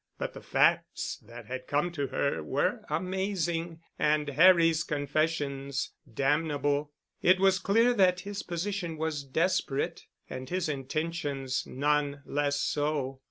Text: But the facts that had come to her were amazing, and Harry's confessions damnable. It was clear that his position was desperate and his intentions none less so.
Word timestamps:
But 0.17 0.33
the 0.33 0.41
facts 0.41 1.17
that 1.27 1.45
had 1.45 1.67
come 1.67 1.91
to 1.91 2.07
her 2.07 2.41
were 2.41 2.81
amazing, 2.89 3.81
and 3.99 4.29
Harry's 4.29 4.83
confessions 4.83 5.91
damnable. 6.11 6.91
It 7.21 7.39
was 7.39 7.59
clear 7.59 7.93
that 7.93 8.21
his 8.21 8.41
position 8.41 8.97
was 8.97 9.23
desperate 9.23 10.07
and 10.27 10.49
his 10.49 10.67
intentions 10.67 11.67
none 11.67 12.23
less 12.25 12.59
so. 12.59 13.19